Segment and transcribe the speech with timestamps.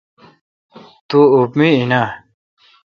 [1.07, 2.09] تو اُب مے° این اں؟